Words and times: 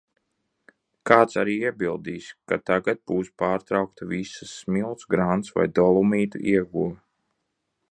Kāds 1.09 1.35
arī 1.41 1.57
iebildīs, 1.69 2.29
ka 2.53 2.57
tagad 2.71 3.03
būs 3.11 3.29
pārtraukta 3.43 4.09
visa 4.15 4.49
smilts, 4.55 5.09
grants 5.17 5.55
vai 5.59 5.69
dolomīta 5.83 6.45
ieguve. 6.57 6.91